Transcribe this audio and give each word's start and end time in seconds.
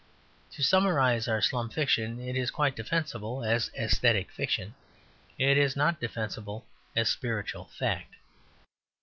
To 0.53 0.63
summarize, 0.63 1.27
our 1.27 1.41
slum 1.43 1.69
fiction 1.69 2.19
is 2.19 2.49
quite 2.49 2.75
defensible 2.75 3.43
as 3.43 3.69
aesthetic 3.77 4.31
fiction; 4.31 4.73
it 5.37 5.59
is 5.59 5.75
not 5.75 5.99
defensible 6.01 6.65
as 6.95 7.07
spiritual 7.07 7.65
fact. 7.65 8.15